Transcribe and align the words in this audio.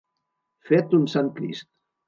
Fet 0.71 0.97
un 1.01 1.05
sant 1.15 1.31
Crist. 1.39 1.71